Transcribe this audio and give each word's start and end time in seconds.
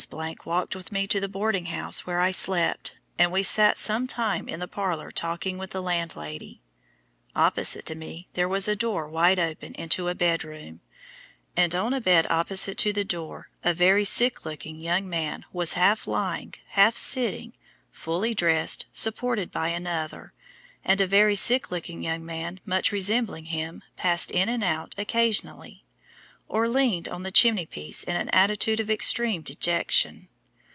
walked 0.45 0.75
with 0.75 0.91
me 0.91 1.05
to 1.05 1.19
the 1.19 1.29
boarding 1.29 1.67
house 1.67 2.07
where 2.07 2.19
I 2.19 2.31
slept, 2.31 2.97
and 3.19 3.31
we 3.31 3.43
sat 3.43 3.77
some 3.77 4.07
time 4.07 4.49
in 4.49 4.59
the 4.59 4.67
parlor 4.67 5.11
talking 5.11 5.59
with 5.59 5.69
the 5.69 5.81
landlady. 5.81 6.59
Opposite 7.35 7.85
to 7.85 7.93
me 7.93 8.27
there 8.33 8.49
was 8.49 8.67
a 8.67 8.75
door 8.75 9.07
wide 9.07 9.37
open 9.37 9.75
into 9.75 10.07
a 10.09 10.15
bed 10.15 10.43
room, 10.43 10.81
and 11.55 11.75
on 11.75 11.93
a 11.93 12.01
bed 12.01 12.25
opposite 12.31 12.79
to 12.79 12.91
the 12.91 13.05
door 13.05 13.51
a 13.63 13.75
very 13.75 14.03
sick 14.03 14.43
looking 14.43 14.79
young 14.79 15.07
man 15.07 15.45
was 15.53 15.73
half 15.73 16.07
lying, 16.07 16.55
half 16.69 16.97
sitting, 16.97 17.53
fully 17.91 18.33
dressed, 18.33 18.87
supported 18.91 19.51
by 19.51 19.69
another, 19.69 20.33
and 20.83 20.99
a 20.99 21.05
very 21.05 21.35
sick 21.35 21.69
looking 21.69 22.01
young 22.01 22.25
man 22.25 22.59
much 22.65 22.91
resembling 22.91 23.45
him 23.45 23.83
passed 23.97 24.31
in 24.31 24.49
and 24.49 24.63
out 24.63 24.95
occasionally, 24.97 25.85
or 26.47 26.67
leaned 26.67 27.07
on 27.07 27.23
the 27.23 27.31
chimney 27.31 27.65
piece 27.65 28.03
in 28.03 28.13
an 28.13 28.27
attitude 28.31 28.77
of 28.81 28.89
extreme 28.89 29.41
dejection. 29.41 30.27